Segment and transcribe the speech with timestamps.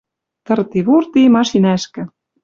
[0.45, 2.03] Тырти-вурти— машинӓшкӹ.